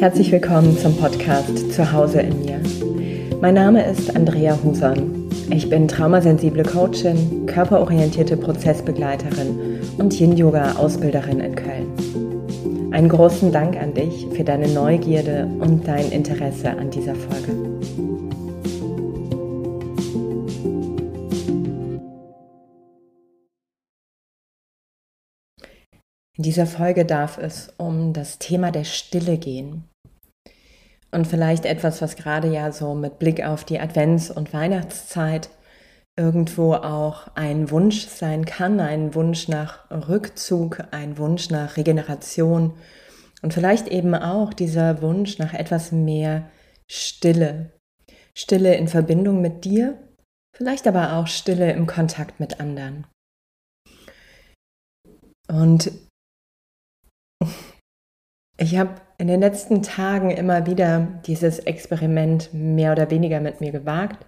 [0.00, 2.58] Herzlich willkommen zum Podcast Zuhause in mir.
[3.42, 5.28] Mein Name ist Andrea Huson.
[5.50, 12.92] Ich bin traumasensible Coachin, körperorientierte Prozessbegleiterin und Yin-Yoga-Ausbilderin in Köln.
[12.92, 17.79] Einen großen Dank an dich für deine Neugierde und dein Interesse an dieser Folge.
[26.40, 29.84] In dieser Folge darf es um das Thema der Stille gehen.
[31.10, 35.50] Und vielleicht etwas, was gerade ja so mit Blick auf die Advents- und Weihnachtszeit
[36.18, 42.72] irgendwo auch ein Wunsch sein kann, ein Wunsch nach Rückzug, ein Wunsch nach Regeneration
[43.42, 46.48] und vielleicht eben auch dieser Wunsch nach etwas mehr
[46.90, 47.72] Stille.
[48.34, 49.98] Stille in Verbindung mit dir,
[50.56, 53.06] vielleicht aber auch Stille im Kontakt mit anderen.
[55.46, 55.92] Und
[58.60, 63.72] ich habe in den letzten Tagen immer wieder dieses Experiment mehr oder weniger mit mir
[63.72, 64.26] gewagt,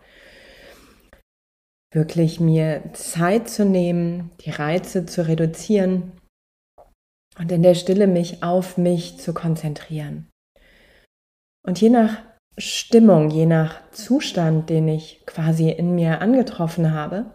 [1.93, 6.13] wirklich mir Zeit zu nehmen, die Reize zu reduzieren
[7.39, 10.29] und in der Stille mich auf mich zu konzentrieren.
[11.67, 12.23] Und je nach
[12.59, 17.27] Stimmung, je nach Zustand, den ich quasi in mir angetroffen habe,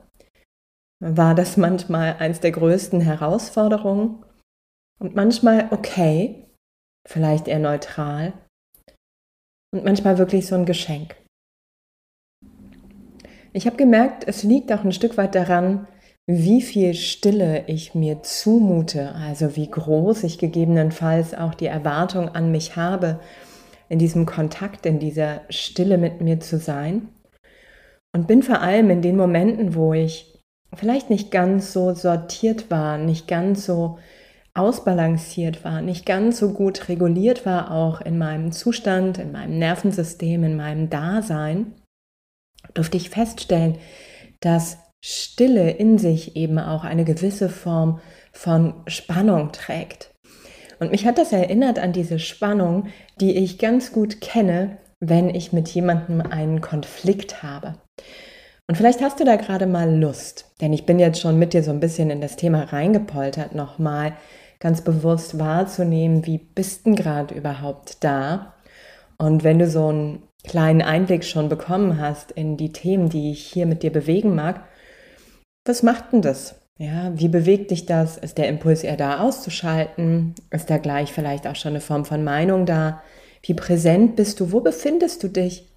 [1.00, 4.23] war das manchmal eins der größten Herausforderungen
[5.00, 6.45] und manchmal okay,
[7.08, 8.34] vielleicht eher neutral
[9.73, 11.16] und manchmal wirklich so ein Geschenk.
[13.54, 15.88] Ich habe gemerkt, es liegt auch ein Stück weit daran,
[16.30, 22.52] wie viel Stille ich mir zumute, also wie groß ich gegebenenfalls auch die Erwartung an
[22.52, 23.22] mich habe,
[23.88, 27.08] in diesem Kontakt, in dieser Stille mit mir zu sein.
[28.14, 30.38] Und bin vor allem in den Momenten, wo ich
[30.76, 33.98] vielleicht nicht ganz so sortiert war, nicht ganz so
[34.58, 40.44] ausbalanciert war, nicht ganz so gut reguliert war, auch in meinem Zustand, in meinem Nervensystem,
[40.44, 41.73] in meinem Dasein,
[42.73, 43.78] durfte ich feststellen,
[44.40, 48.00] dass Stille in sich eben auch eine gewisse Form
[48.32, 50.12] von Spannung trägt.
[50.80, 52.88] Und mich hat das erinnert an diese Spannung,
[53.20, 57.76] die ich ganz gut kenne, wenn ich mit jemandem einen Konflikt habe.
[58.67, 61.64] Und vielleicht hast du da gerade mal Lust, denn ich bin jetzt schon mit dir
[61.64, 64.14] so ein bisschen in das Thema reingepoltert, nochmal
[64.60, 68.54] ganz bewusst wahrzunehmen, wie bist denn gerade überhaupt da?
[69.18, 73.46] Und wenn du so einen kleinen Einblick schon bekommen hast in die Themen, die ich
[73.46, 74.66] hier mit dir bewegen mag,
[75.66, 76.62] was macht denn das?
[76.80, 78.17] Ja, wie bewegt dich das?
[78.17, 80.36] Ist der Impuls eher da auszuschalten?
[80.52, 83.02] Ist da gleich vielleicht auch schon eine Form von Meinung da?
[83.42, 84.52] Wie präsent bist du?
[84.52, 85.67] Wo befindest du dich?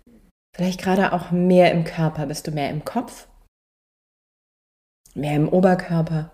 [0.55, 2.27] Vielleicht gerade auch mehr im Körper.
[2.27, 3.29] Bist du mehr im Kopf?
[5.15, 6.33] Mehr im Oberkörper?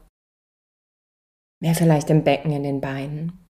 [1.61, 3.47] Mehr vielleicht im Becken, in den Beinen.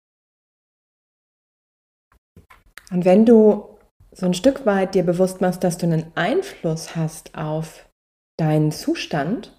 [2.92, 3.78] Und wenn du
[4.12, 7.90] so ein Stück weit dir bewusst machst, dass du einen Einfluss hast auf
[8.38, 9.58] deinen Zustand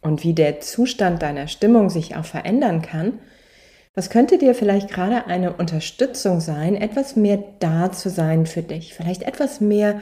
[0.00, 3.20] und wie der Zustand deiner Stimmung sich auch verändern kann,
[3.94, 8.94] was könnte dir vielleicht gerade eine Unterstützung sein, etwas mehr da zu sein für dich,
[8.94, 10.00] vielleicht etwas mehr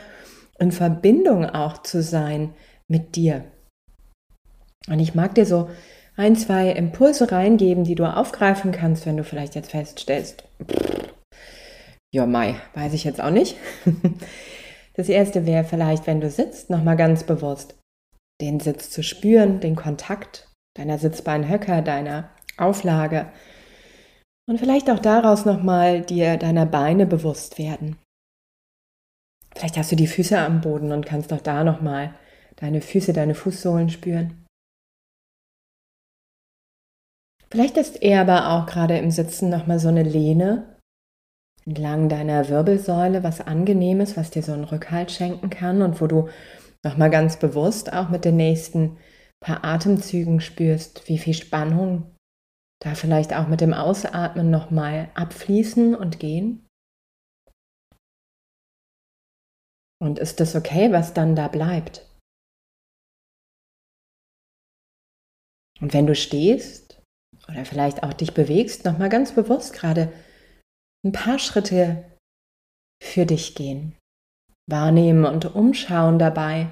[0.58, 2.54] in Verbindung auch zu sein
[2.86, 3.44] mit dir.
[4.88, 5.70] Und ich mag dir so
[6.18, 10.44] ein, zwei Impulse reingeben, die du aufgreifen kannst, wenn du vielleicht jetzt feststellst,
[12.12, 13.56] ja, Mai, weiß ich jetzt auch nicht.
[14.94, 17.76] Das erste wäre vielleicht, wenn du sitzt, nochmal ganz bewusst
[18.40, 23.30] den Sitz zu spüren, den Kontakt deiner Sitzbeinhöcker, deiner Auflage
[24.48, 27.96] und vielleicht auch daraus nochmal dir deiner Beine bewusst werden.
[29.54, 32.12] Vielleicht hast du die Füße am Boden und kannst auch da nochmal
[32.56, 34.47] deine Füße, deine Fußsohlen spüren.
[37.50, 40.76] Vielleicht ist er aber auch gerade im Sitzen nochmal so eine Lehne
[41.64, 46.28] entlang deiner Wirbelsäule, was angenehmes, was dir so einen Rückhalt schenken kann und wo du
[46.84, 48.98] nochmal ganz bewusst auch mit den nächsten
[49.40, 52.14] paar Atemzügen spürst, wie viel Spannung
[52.80, 56.66] da vielleicht auch mit dem Ausatmen nochmal abfließen und gehen.
[60.00, 62.06] Und ist das okay, was dann da bleibt?
[65.80, 66.97] Und wenn du stehst,
[67.50, 70.12] oder vielleicht auch dich bewegst, nochmal ganz bewusst gerade
[71.04, 72.04] ein paar Schritte
[73.02, 73.96] für dich gehen.
[74.68, 76.70] Wahrnehmen und umschauen dabei.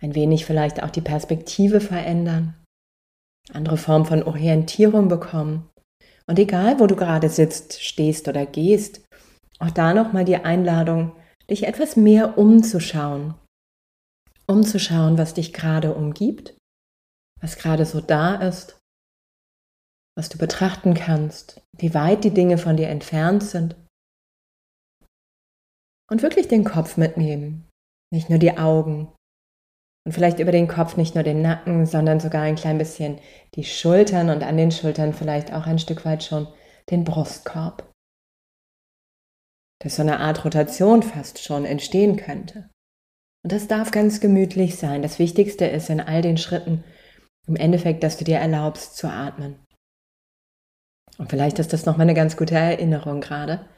[0.00, 2.54] Ein wenig vielleicht auch die Perspektive verändern.
[3.52, 5.70] Andere Form von Orientierung bekommen.
[6.26, 9.00] Und egal, wo du gerade sitzt, stehst oder gehst,
[9.58, 11.12] auch da nochmal die Einladung,
[11.48, 13.34] dich etwas mehr umzuschauen.
[14.46, 16.54] Umzuschauen, was dich gerade umgibt,
[17.40, 18.78] was gerade so da ist
[20.16, 23.76] was du betrachten kannst, wie weit die Dinge von dir entfernt sind
[26.10, 27.68] Und wirklich den Kopf mitnehmen,
[28.12, 29.12] nicht nur die Augen.
[30.06, 33.18] Und vielleicht über den Kopf nicht nur den Nacken, sondern sogar ein klein bisschen
[33.56, 36.46] die Schultern und an den Schultern vielleicht auch ein Stück weit schon
[36.90, 37.92] den Brustkorb.
[39.82, 42.70] Dass so eine Art Rotation fast schon entstehen könnte.
[43.44, 45.02] Und das darf ganz gemütlich sein.
[45.02, 46.84] Das Wichtigste ist in all den Schritten
[47.48, 49.65] im Endeffekt, dass du dir erlaubst zu atmen.
[51.18, 53.68] Und vielleicht ist das nochmal eine ganz gute Erinnerung gerade,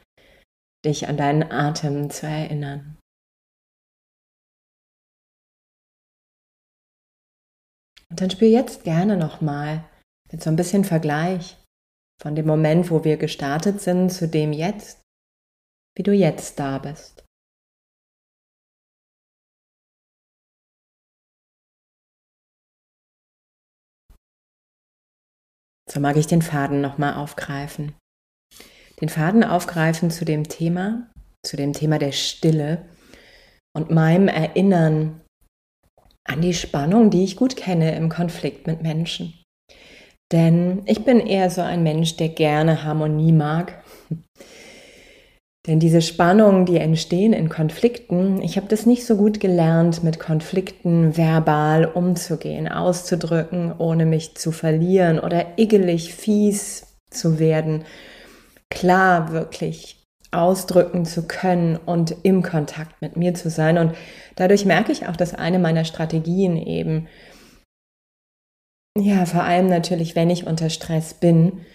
[0.85, 2.97] dich an deinen Atem zu erinnern.
[8.09, 9.87] Und dann spür jetzt gerne nochmal
[10.31, 11.57] mit so ein bisschen Vergleich
[12.21, 15.01] von dem Moment, wo wir gestartet sind, zu dem jetzt,
[15.95, 17.23] wie du jetzt da bist.
[25.91, 27.93] So mag ich den Faden nochmal aufgreifen.
[29.01, 31.09] Den Faden aufgreifen zu dem Thema,
[31.45, 32.85] zu dem Thema der Stille
[33.75, 35.21] und meinem Erinnern
[36.27, 39.33] an die Spannung, die ich gut kenne im Konflikt mit Menschen.
[40.31, 43.83] Denn ich bin eher so ein Mensch, der gerne Harmonie mag.
[45.67, 50.17] Denn diese Spannungen, die entstehen in Konflikten, ich habe das nicht so gut gelernt, mit
[50.17, 57.83] Konflikten verbal umzugehen, auszudrücken, ohne mich zu verlieren oder igelig, fies zu werden,
[58.69, 59.99] klar wirklich
[60.31, 63.77] ausdrücken zu können und im Kontakt mit mir zu sein.
[63.77, 63.95] Und
[64.35, 67.07] dadurch merke ich auch, dass eine meiner Strategien eben,
[68.97, 71.65] ja, vor allem natürlich, wenn ich unter Stress bin,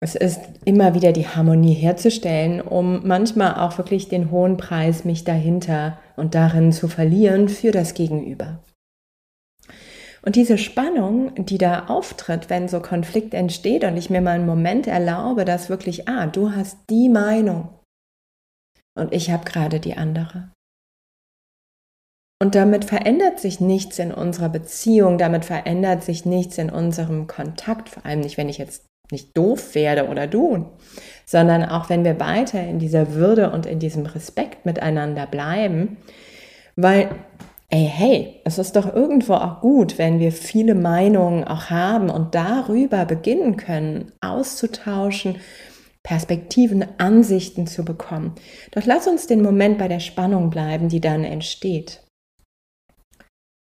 [0.00, 5.24] es ist immer wieder die Harmonie herzustellen, um manchmal auch wirklich den hohen Preis, mich
[5.24, 8.64] dahinter und darin zu verlieren für das Gegenüber.
[10.22, 14.46] Und diese Spannung, die da auftritt, wenn so Konflikt entsteht und ich mir mal einen
[14.46, 17.68] Moment erlaube, dass wirklich, ah, du hast die Meinung
[18.94, 20.50] und ich habe gerade die andere.
[22.42, 27.90] Und damit verändert sich nichts in unserer Beziehung, damit verändert sich nichts in unserem Kontakt,
[27.90, 30.66] vor allem nicht, wenn ich jetzt nicht doof werde oder du,
[31.26, 35.96] sondern auch wenn wir weiter in dieser Würde und in diesem Respekt miteinander bleiben,
[36.76, 37.10] weil,
[37.68, 42.34] ey, hey, es ist doch irgendwo auch gut, wenn wir viele Meinungen auch haben und
[42.34, 45.36] darüber beginnen können, auszutauschen,
[46.02, 48.34] Perspektiven, Ansichten zu bekommen.
[48.72, 52.02] Doch lass uns den Moment bei der Spannung bleiben, die dann entsteht.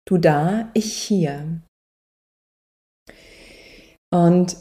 [0.05, 1.61] Du da, ich hier.
[4.11, 4.57] Und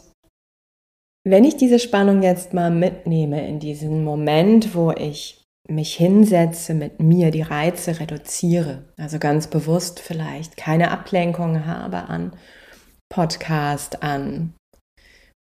[1.25, 7.01] wenn ich diese Spannung jetzt mal mitnehme in diesen Moment, wo ich mich hinsetze, mit
[7.01, 12.37] mir die Reize reduziere, also ganz bewusst vielleicht keine Ablenkung habe an
[13.09, 14.55] Podcast, an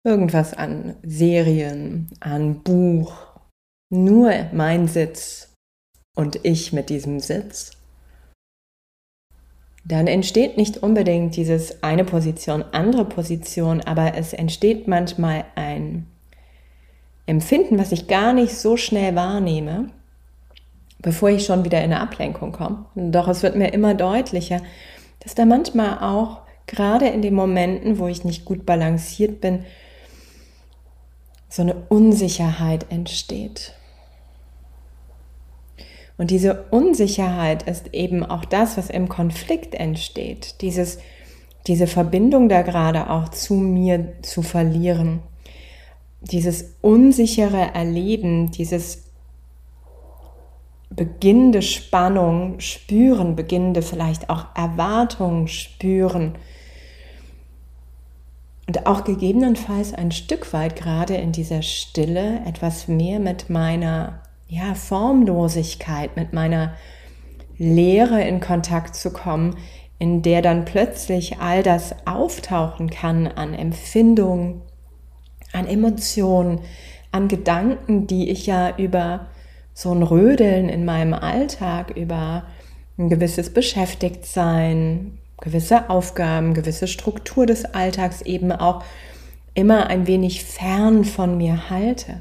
[0.05, 3.15] irgendwas an Serien, an Buch,
[3.93, 5.55] nur mein Sitz
[6.17, 7.82] und ich mit diesem Sitz
[9.85, 16.07] dann entsteht nicht unbedingt dieses eine Position, andere Position, aber es entsteht manchmal ein
[17.27, 19.91] Empfinden, was ich gar nicht so schnell wahrnehme,
[21.01, 22.85] bevor ich schon wieder in eine Ablenkung komme.
[22.95, 24.61] Doch es wird mir immer deutlicher,
[25.21, 29.65] dass da manchmal auch gerade in den Momenten, wo ich nicht gut balanciert bin,
[31.49, 33.75] so eine Unsicherheit entsteht.
[36.19, 40.61] Und diese Unsicherheit ist eben auch das, was im Konflikt entsteht.
[40.61, 40.99] Dieses,
[41.67, 45.21] diese Verbindung da gerade auch zu mir zu verlieren.
[46.21, 49.05] Dieses unsichere Erleben, dieses
[50.91, 56.35] beginnende Spannung spüren, beginnende vielleicht auch Erwartung spüren.
[58.69, 64.75] Und auch gegebenenfalls ein Stück weit gerade in dieser Stille etwas mehr mit meiner ja,
[64.75, 66.75] Formlosigkeit, mit meiner
[67.57, 69.57] Leere in Kontakt zu kommen,
[69.99, 74.61] in der dann plötzlich all das auftauchen kann an Empfindungen,
[75.55, 76.61] an Emotionen,
[77.13, 79.29] an Gedanken, die ich ja über
[79.73, 82.45] so ein Rödeln in meinem Alltag, über
[82.99, 88.85] ein gewisses Beschäftigtsein, gewisse Aufgaben, gewisse Struktur des Alltags eben auch
[89.55, 92.21] immer ein wenig fern von mir halte.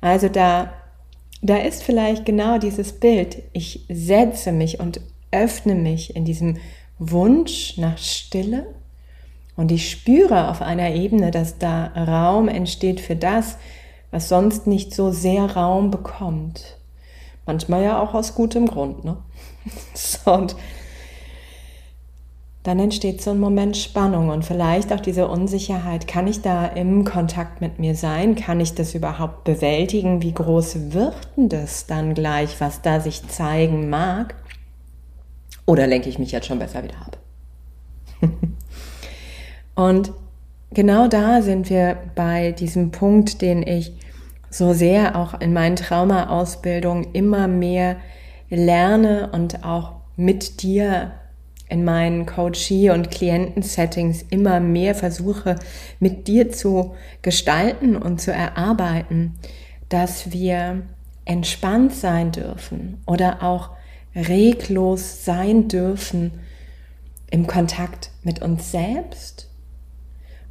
[0.00, 0.72] Also da
[1.42, 3.42] da ist vielleicht genau dieses Bild.
[3.52, 5.00] Ich setze mich und
[5.30, 6.58] öffne mich in diesem
[6.98, 8.66] Wunsch nach Stille
[9.56, 13.56] und ich spüre auf einer Ebene, dass da Raum entsteht für das,
[14.10, 16.76] was sonst nicht so sehr Raum bekommt.
[17.46, 19.04] Manchmal ja auch aus gutem Grund.
[19.04, 19.16] Ne?
[20.24, 20.56] Und
[22.66, 26.08] dann entsteht so ein Moment Spannung und vielleicht auch diese Unsicherheit.
[26.08, 28.34] Kann ich da im Kontakt mit mir sein?
[28.34, 30.20] Kann ich das überhaupt bewältigen?
[30.20, 34.34] Wie groß wird denn das dann gleich, was da sich zeigen mag?
[35.64, 37.18] Oder lenke ich mich jetzt schon besser wieder ab?
[39.76, 40.10] und
[40.72, 43.92] genau da sind wir bei diesem Punkt, den ich
[44.50, 47.98] so sehr auch in meinen Traumaausbildungen immer mehr
[48.50, 51.12] lerne und auch mit dir
[51.68, 55.56] in meinen Coachie- und Klientensettings immer mehr versuche,
[55.98, 59.34] mit dir zu gestalten und zu erarbeiten,
[59.88, 60.82] dass wir
[61.24, 63.70] entspannt sein dürfen oder auch
[64.14, 66.32] reglos sein dürfen
[67.30, 69.50] im Kontakt mit uns selbst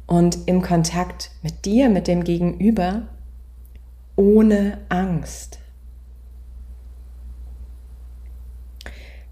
[0.06, 3.08] und im Kontakt mit dir, mit dem Gegenüber,
[4.14, 5.58] ohne Angst.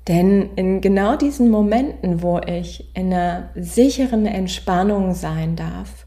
[0.09, 6.07] Denn in genau diesen Momenten, wo ich in einer sicheren Entspannung sein darf,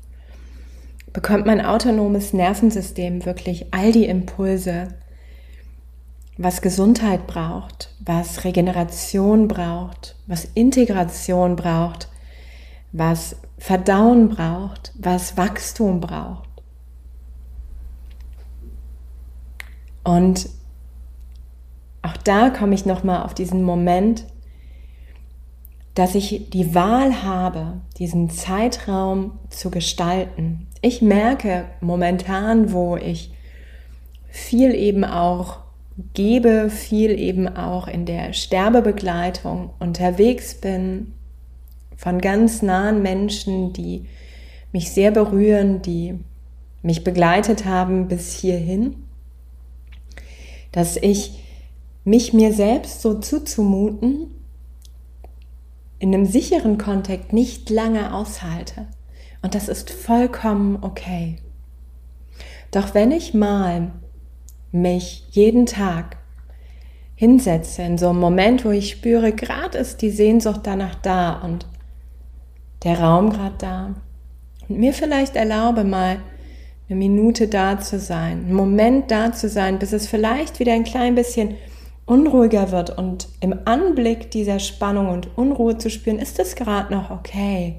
[1.13, 4.89] bekommt mein autonomes Nervensystem wirklich all die Impulse,
[6.37, 12.09] was Gesundheit braucht, was Regeneration braucht, was Integration braucht,
[12.91, 16.47] was Verdauen braucht, was Wachstum braucht.
[20.03, 20.49] Und
[22.07, 24.25] auch da komme ich nochmal auf diesen Moment,
[25.93, 30.67] dass ich die Wahl habe, diesen Zeitraum zu gestalten.
[30.81, 33.33] Ich merke momentan, wo ich
[34.29, 35.59] viel eben auch
[36.13, 41.13] gebe, viel eben auch in der Sterbebegleitung unterwegs bin,
[41.95, 44.05] von ganz nahen Menschen, die
[44.71, 46.19] mich sehr berühren, die
[46.83, 48.95] mich begleitet haben bis hierhin,
[50.71, 51.46] dass ich
[52.07, 54.31] mich mir selbst so zuzumuten,
[55.99, 58.87] in einem sicheren Kontext nicht lange aushalte.
[59.41, 61.35] Und das ist vollkommen okay.
[62.71, 63.91] Doch wenn ich mal
[64.71, 66.15] mich jeden Tag
[67.15, 71.65] hinsetze, in so einem Moment, wo ich spüre, gerade ist die Sehnsucht danach da und
[72.83, 73.95] der Raum gerade da,
[74.69, 76.21] und mir vielleicht erlaube, mal
[76.87, 80.85] eine Minute da zu sein, einen Moment da zu sein, bis es vielleicht wieder ein
[80.85, 81.55] klein bisschen
[82.07, 87.11] unruhiger wird und im Anblick dieser Spannung und Unruhe zu spüren, ist es gerade noch
[87.11, 87.75] okay?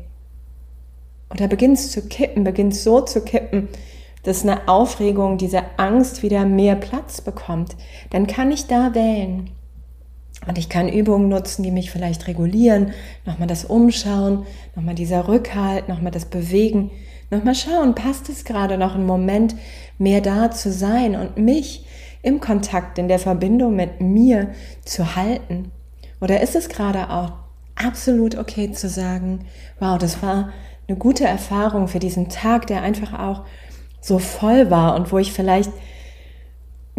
[1.30, 3.68] Oder beginnt es zu kippen, beginnt so zu kippen,
[4.22, 7.76] dass eine Aufregung, diese Angst wieder mehr Platz bekommt,
[8.10, 9.50] dann kann ich da wählen.
[10.46, 12.92] Und ich kann Übungen nutzen, die mich vielleicht regulieren,
[13.24, 14.44] nochmal das Umschauen,
[14.76, 16.90] nochmal dieser Rückhalt, nochmal das Bewegen,
[17.30, 19.56] nochmal schauen, passt es gerade noch einen Moment
[19.98, 21.84] mehr da zu sein und mich
[22.22, 24.50] im Kontakt, in der Verbindung mit mir
[24.84, 25.70] zu halten?
[26.20, 27.32] Oder ist es gerade auch
[27.76, 29.46] absolut okay zu sagen,
[29.78, 30.50] wow, das war
[30.88, 33.44] eine gute Erfahrung für diesen Tag, der einfach auch
[34.00, 35.70] so voll war und wo ich vielleicht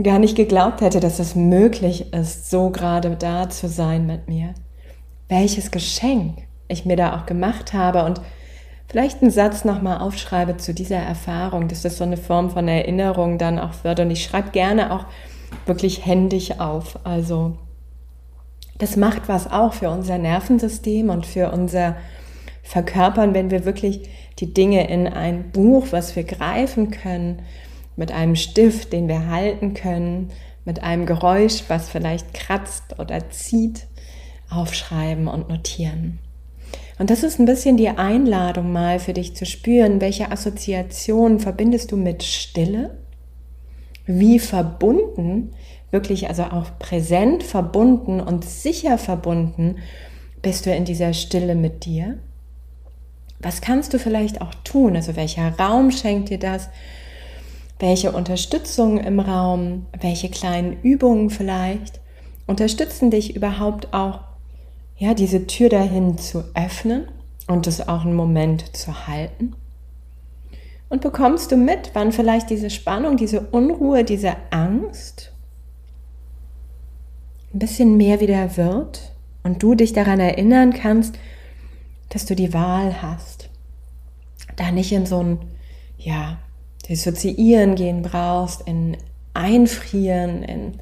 [0.02, 4.54] gar nicht geglaubt hätte, dass es möglich ist, so gerade da zu sein mit mir.
[5.28, 8.22] Welches Geschenk ich mir da auch gemacht habe und
[8.90, 13.38] vielleicht einen Satz nochmal aufschreibe zu dieser Erfahrung, dass das so eine Form von Erinnerung
[13.38, 14.00] dann auch wird.
[14.00, 15.06] Und ich schreibe gerne auch
[15.66, 17.00] wirklich händig auf.
[17.06, 17.58] Also
[18.78, 21.96] das macht was auch für unser Nervensystem und für unser
[22.64, 27.44] Verkörpern, wenn wir wirklich die Dinge in ein Buch, was wir greifen können,
[27.96, 30.30] mit einem Stift, den wir halten können,
[30.66, 33.88] mit einem Geräusch, was vielleicht kratzt oder zieht,
[34.50, 36.20] aufschreiben und notieren.
[37.00, 41.94] Und das ist ein bisschen die Einladung mal für dich zu spüren, welche Assoziationen verbindest
[41.94, 42.98] du mit Stille?
[44.06, 45.52] Wie verbunden,
[45.92, 49.78] wirklich also auch präsent verbunden und sicher verbunden
[50.42, 52.20] bist du in dieser Stille mit dir?
[53.40, 54.98] Was kannst du vielleicht auch tun?
[54.98, 56.70] Also welcher Raum schenkt dir das?
[57.80, 59.86] Welche Unterstützung im Raum?
[60.02, 62.02] Welche kleinen Übungen vielleicht
[62.46, 64.29] unterstützen dich überhaupt auch
[65.00, 67.08] ja, diese Tür dahin zu öffnen
[67.48, 69.56] und es auch einen Moment zu halten.
[70.90, 75.32] Und bekommst du mit, wann vielleicht diese Spannung, diese Unruhe, diese Angst
[77.54, 79.14] ein bisschen mehr wieder wird
[79.44, 81.18] und du dich daran erinnern kannst,
[82.10, 83.50] dass du die Wahl hast.
[84.58, 85.40] Da nicht in so ein,
[85.98, 86.40] ja,
[86.88, 88.98] Dissoziieren gehen brauchst, in
[89.34, 90.80] Einfrieren, in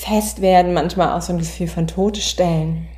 [0.00, 2.88] fest werden, manchmal auch so ein Gefühl von Todesstellen.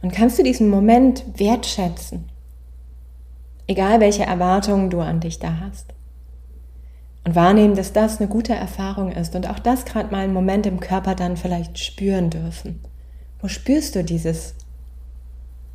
[0.00, 2.30] Und kannst du diesen Moment wertschätzen,
[3.66, 5.92] egal welche Erwartungen du an dich da hast.
[7.24, 10.66] Und wahrnehmen, dass das eine gute Erfahrung ist und auch das gerade mal einen Moment
[10.66, 12.80] im Körper dann vielleicht spüren dürfen,
[13.40, 14.54] Wo spürst du dieses,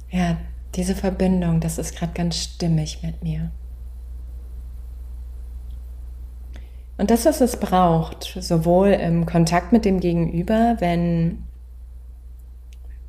[0.09, 0.37] ja,
[0.75, 3.51] diese Verbindung, das ist gerade ganz stimmig mit mir.
[6.99, 11.45] Und das, was es braucht, sowohl im Kontakt mit dem Gegenüber, wenn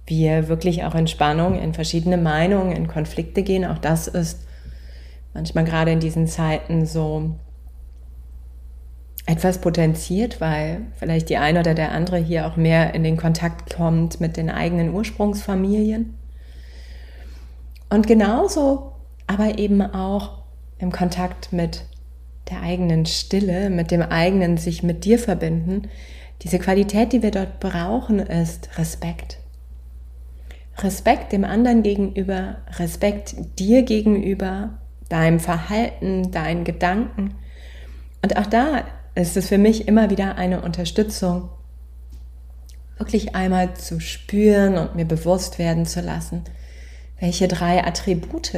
[0.06, 4.46] wir wirklich auch in Spannung, in verschiedene Meinungen, in Konflikte gehen, auch das ist
[5.34, 7.34] manchmal gerade in diesen Zeiten so
[9.26, 13.74] etwas potenziert, weil vielleicht die eine oder der andere hier auch mehr in den Kontakt
[13.74, 16.14] kommt mit den eigenen Ursprungsfamilien.
[17.88, 18.92] Und genauso
[19.26, 20.42] aber eben auch
[20.78, 21.89] im Kontakt mit
[22.50, 25.88] der eigenen Stille, mit dem eigenen sich mit dir verbinden.
[26.42, 29.38] Diese Qualität, die wir dort brauchen, ist Respekt.
[30.78, 34.78] Respekt dem anderen gegenüber, Respekt dir gegenüber,
[35.08, 37.34] deinem Verhalten, deinen Gedanken.
[38.22, 41.50] Und auch da ist es für mich immer wieder eine Unterstützung,
[42.96, 46.44] wirklich einmal zu spüren und mir bewusst werden zu lassen,
[47.18, 48.52] welche drei Attribute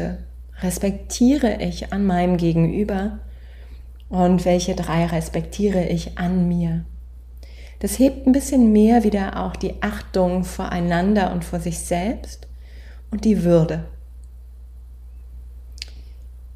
[0.60, 3.18] respektiere ich an meinem Gegenüber
[4.12, 6.84] und welche drei respektiere ich an mir.
[7.78, 12.46] Das hebt ein bisschen mehr wieder auch die Achtung voreinander und vor sich selbst
[13.10, 13.86] und die Würde.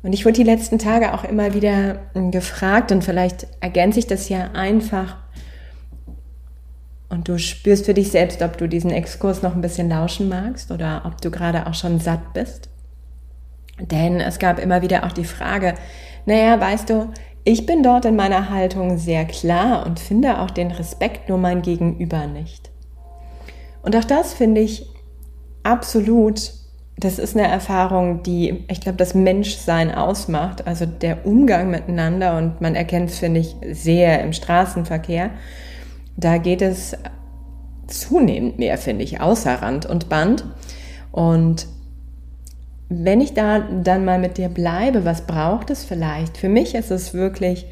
[0.03, 4.07] Und ich wurde die letzten Tage auch immer wieder hm, gefragt und vielleicht ergänze ich
[4.07, 5.17] das ja einfach
[7.09, 10.71] und du spürst für dich selbst, ob du diesen Exkurs noch ein bisschen lauschen magst
[10.71, 12.69] oder ob du gerade auch schon satt bist.
[13.81, 15.75] Denn es gab immer wieder auch die Frage,
[16.27, 17.11] naja, weißt du,
[17.47, 21.63] ich bin dort in meiner Haltung sehr klar und finde auch den Respekt nur mein
[21.63, 22.71] Gegenüber nicht.
[23.83, 24.87] Und auch das finde ich
[25.63, 26.53] absolut
[26.99, 32.63] das ist eine Erfahrung, die, ich glaube, das Menschsein ausmacht, also der Umgang miteinander und
[32.63, 35.31] man erkennt es, finde ich, sehr im Straßenverkehr.
[36.17, 36.97] Da geht es
[37.87, 40.47] zunehmend mehr, finde ich, außer Rand und Band.
[41.13, 41.67] Und
[42.89, 46.39] wenn ich da dann mal mit dir bleibe, was braucht es vielleicht?
[46.39, 47.67] Für mich ist es wirklich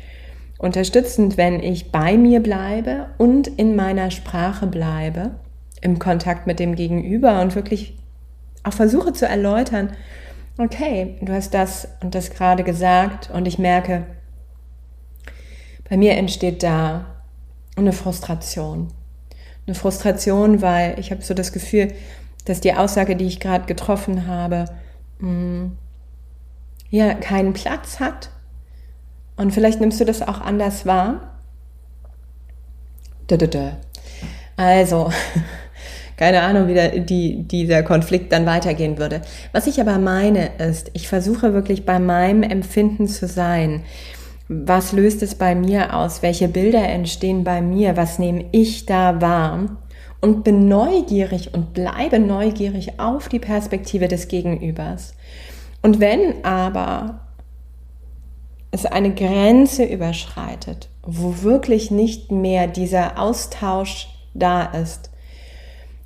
[0.58, 5.32] unterstützend, wenn ich bei mir bleibe und in meiner Sprache bleibe,
[5.80, 7.96] im Kontakt mit dem Gegenüber und wirklich
[8.62, 9.92] auch versuche zu erläutern,
[10.58, 14.04] okay, du hast das und das gerade gesagt und ich merke,
[15.88, 17.06] bei mir entsteht da
[17.76, 18.88] eine Frustration.
[19.66, 21.92] Eine Frustration, weil ich habe so das Gefühl,
[22.46, 24.66] dass die Aussage, die ich gerade getroffen habe,
[26.90, 28.30] ja, keinen Platz hat.
[29.36, 31.32] Und vielleicht nimmst du das auch anders wahr.
[34.56, 35.10] Also,
[36.16, 39.22] keine Ahnung, wie der, die, dieser Konflikt dann weitergehen würde.
[39.52, 43.82] Was ich aber meine ist, ich versuche wirklich bei meinem Empfinden zu sein.
[44.48, 46.22] Was löst es bei mir aus?
[46.22, 47.96] Welche Bilder entstehen bei mir?
[47.96, 49.78] Was nehme ich da wahr?
[50.24, 55.12] Und bin neugierig und bleibe neugierig auf die Perspektive des Gegenübers.
[55.82, 57.20] Und wenn aber
[58.70, 65.10] es eine Grenze überschreitet, wo wirklich nicht mehr dieser Austausch da ist,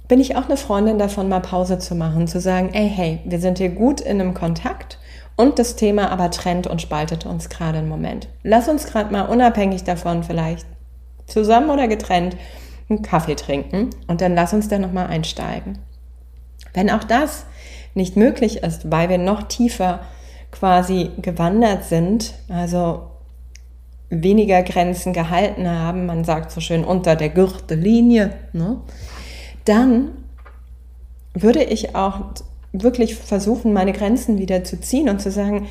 [0.09, 3.39] bin ich auch eine Freundin davon, mal Pause zu machen, zu sagen, ey, hey, wir
[3.39, 4.99] sind hier gut in einem Kontakt
[5.37, 8.27] und das Thema aber trennt und spaltet uns gerade einen Moment.
[8.43, 10.67] Lass uns gerade mal unabhängig davon vielleicht
[11.29, 12.37] zusammen oder getrennt
[12.89, 15.79] einen Kaffee trinken und dann lass uns da nochmal einsteigen.
[16.75, 17.47] Wenn auch das
[17.95, 20.01] nicht möglich ist, weil wir noch tiefer
[20.51, 23.03] quasi gewandert sind, also
[24.11, 28.79] weniger Grenzen gehalten haben, man sagt so schön unter der Gürtellinie, ne?
[29.65, 30.13] dann
[31.35, 32.21] würde ich auch
[32.73, 35.67] wirklich versuchen, meine Grenzen wieder zu ziehen und zu sagen,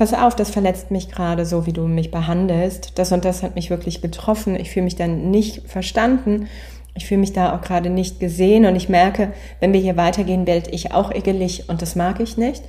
[0.00, 2.92] pass auf, das verletzt mich gerade so, wie du mich behandelst.
[2.98, 4.56] Das und das hat mich wirklich getroffen.
[4.56, 6.48] Ich fühle mich dann nicht verstanden.
[6.94, 10.46] Ich fühle mich da auch gerade nicht gesehen und ich merke, wenn wir hier weitergehen,
[10.46, 12.62] werde ich auch ekelig und das mag ich nicht.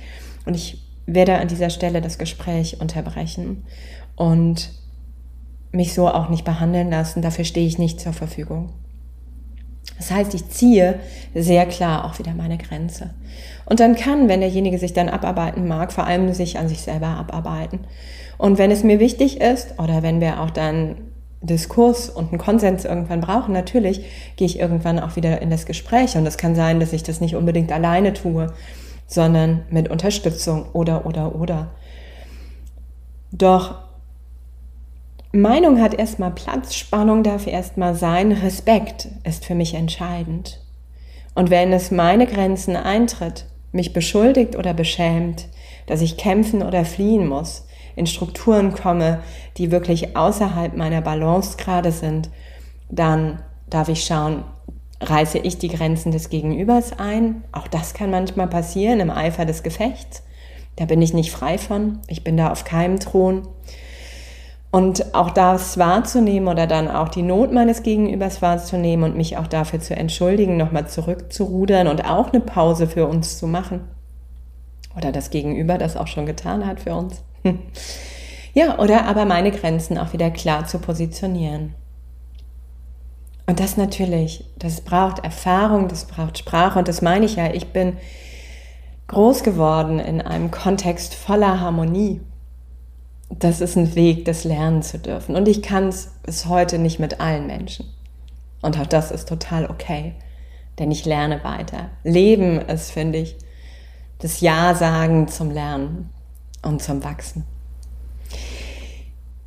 [0.44, 3.64] Und ich werde an dieser Stelle das Gespräch unterbrechen
[4.14, 4.70] und
[5.72, 7.22] mich so auch nicht behandeln lassen.
[7.22, 8.74] Dafür stehe ich nicht zur Verfügung.
[9.96, 10.98] Das heißt, ich ziehe
[11.34, 13.10] sehr klar auch wieder meine Grenze.
[13.64, 17.08] Und dann kann, wenn derjenige sich dann abarbeiten mag, vor allem sich an sich selber
[17.08, 17.80] abarbeiten.
[18.38, 20.96] Und wenn es mir wichtig ist oder wenn wir auch dann
[21.42, 24.04] Diskurs und einen Konsens irgendwann brauchen, natürlich
[24.36, 26.16] gehe ich irgendwann auch wieder in das Gespräch.
[26.16, 28.52] Und es kann sein, dass ich das nicht unbedingt alleine tue,
[29.06, 31.70] sondern mit Unterstützung oder, oder, oder.
[33.30, 33.76] Doch
[35.32, 40.60] Meinung hat erstmal Platz, Spannung darf erstmal sein, Respekt ist für mich entscheidend.
[41.34, 45.48] Und wenn es meine Grenzen eintritt, mich beschuldigt oder beschämt,
[45.86, 47.66] dass ich kämpfen oder fliehen muss,
[47.96, 49.20] in Strukturen komme,
[49.56, 52.28] die wirklich außerhalb meiner Balance gerade sind,
[52.90, 53.40] dann
[53.70, 54.44] darf ich schauen,
[55.00, 57.42] reiße ich die Grenzen des Gegenübers ein.
[57.52, 60.22] Auch das kann manchmal passieren im Eifer des Gefechts.
[60.76, 62.00] Da bin ich nicht frei von.
[62.06, 63.48] Ich bin da auf keinem Thron.
[64.72, 69.46] Und auch das wahrzunehmen oder dann auch die Not meines Gegenübers wahrzunehmen und mich auch
[69.46, 73.82] dafür zu entschuldigen, nochmal zurückzurudern und auch eine Pause für uns zu machen.
[74.96, 77.22] Oder das Gegenüber das auch schon getan hat für uns.
[78.54, 81.74] ja, oder aber meine Grenzen auch wieder klar zu positionieren.
[83.46, 87.52] Und das natürlich, das braucht Erfahrung, das braucht Sprache und das meine ich ja.
[87.52, 87.98] Ich bin
[89.08, 92.22] groß geworden in einem Kontext voller Harmonie
[93.38, 95.36] das ist ein Weg, das lernen zu dürfen.
[95.36, 97.86] Und ich kann es bis heute nicht mit allen Menschen.
[98.60, 100.14] Und auch das ist total okay,
[100.78, 101.90] denn ich lerne weiter.
[102.04, 103.36] Leben ist, finde ich,
[104.18, 106.10] das Ja sagen zum Lernen
[106.62, 107.44] und zum Wachsen.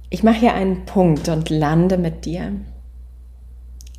[0.10, 2.54] Ich mache hier einen Punkt und lande mit dir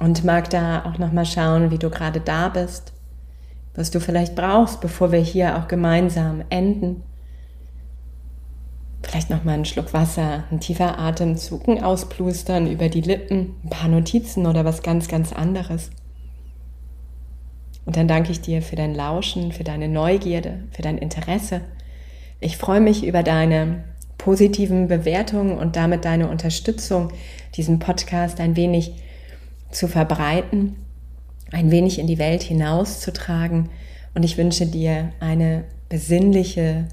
[0.01, 2.93] und mag da auch noch mal schauen, wie du gerade da bist,
[3.75, 7.03] was du vielleicht brauchst, bevor wir hier auch gemeinsam enden
[9.07, 13.71] Vielleicht noch mal einen Schluck Wasser, ein tiefer Atemzug, ein Ausplustern über die Lippen, ein
[13.71, 15.91] paar Notizen oder was ganz, ganz anderes.
[17.85, 21.61] Und dann danke ich dir für dein Lauschen, für deine Neugierde, für dein Interesse.
[22.41, 23.85] Ich freue mich über deine
[24.19, 27.13] positiven Bewertungen und damit deine Unterstützung,
[27.55, 29.03] diesen Podcast ein wenig
[29.71, 30.75] zu verbreiten,
[31.53, 33.69] ein wenig in die Welt hinauszutragen.
[34.15, 36.89] Und ich wünsche dir eine besinnliche,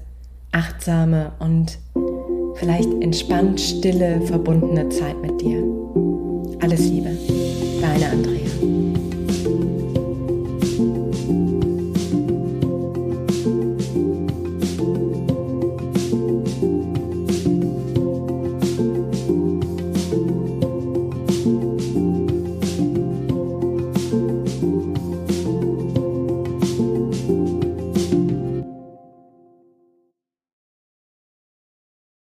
[0.52, 1.78] achtsame und
[2.54, 5.62] vielleicht entspannt, stille, verbundene Zeit mit dir.
[6.60, 7.10] Alles Liebe,
[7.80, 8.33] deine Andrea.